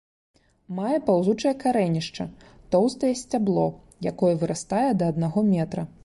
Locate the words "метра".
5.55-5.81